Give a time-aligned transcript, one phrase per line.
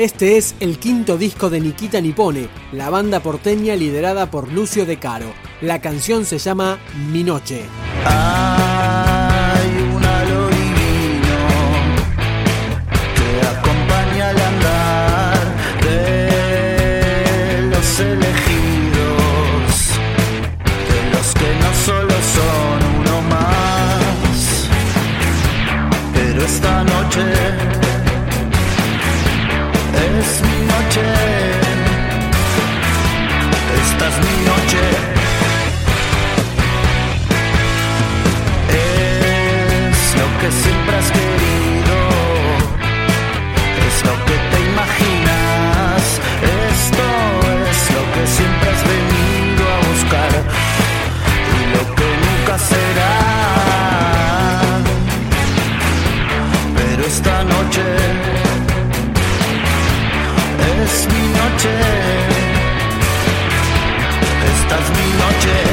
[0.00, 4.98] Este es el quinto disco de Nikita Nipone, la banda porteña liderada por Lucio De
[4.98, 5.26] Caro.
[5.60, 6.78] La canción se llama
[7.12, 7.66] Mi Noche.
[8.06, 8.79] Hay
[61.62, 61.68] noche,
[64.52, 65.69] esta es mi noche.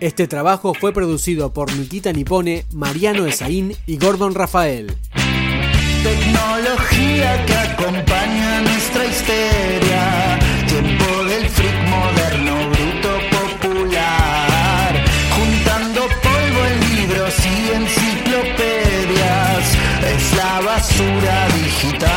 [0.00, 4.96] Este trabajo fue producido por Nikita Nipone, Mariano Esaín y Gordon Rafael.
[6.02, 10.38] Tecnología que acompaña nuestra histeria.
[10.66, 15.04] Tiempo del freak moderno, bruto popular.
[15.30, 19.64] Juntando polvo en libros y enciclopedias.
[20.14, 22.13] Es la basura digital.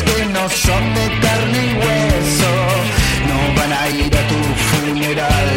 [0.00, 2.52] Que no son de carne y hueso,
[3.28, 5.50] no van a ir a tu funeral.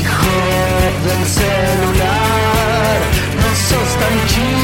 [0.00, 0.38] Hijo
[1.06, 2.98] del celular,
[3.40, 4.61] no sos tan chico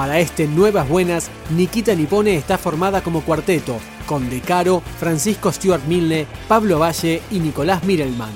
[0.00, 5.82] Para este Nuevas Buenas, Nikita Nipone está formada como cuarteto, con De Caro, Francisco Stuart
[5.86, 8.30] Milne, Pablo Valle y Nicolás Mirelman.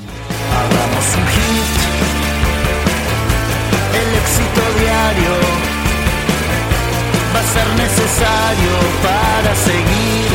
[0.53, 1.65] Hagamos un hit,
[3.95, 5.35] el éxito diario
[7.35, 10.31] va a ser necesario para seguir.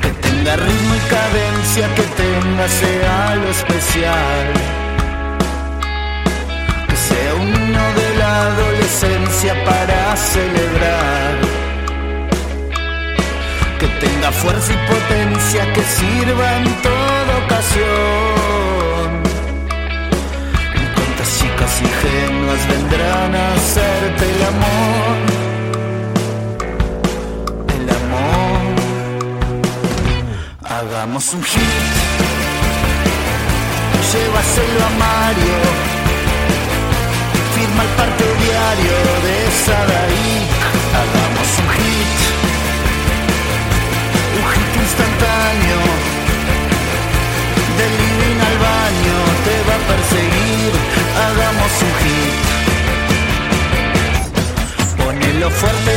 [0.00, 4.91] Que tenga ritmo y cadencia, que tenga sea lo especial.
[8.32, 11.32] Adolescencia para celebrar.
[13.78, 19.08] Que tenga fuerza y potencia, que sirva en toda ocasión.
[20.74, 25.16] Y cuántas chicas ingenuas vendrán a hacerte el amor.
[27.76, 28.74] El amor.
[30.64, 31.92] Hagamos un hit.
[34.12, 35.91] Llévaselo a Mario.
[37.80, 40.52] El parte diario de Sadaik.
[40.98, 42.18] Hagamos un hit.
[44.36, 45.80] Un hit instantáneo.
[47.78, 50.70] Del living al baño te va a perseguir.
[51.24, 52.36] Hagamos un hit.
[54.98, 55.91] Ponelo fuerte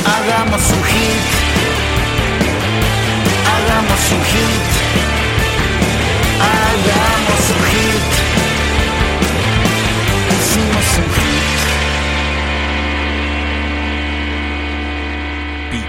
[0.05, 1.27] Hagamos un hit.
[3.47, 5.16] Hagamos un hit.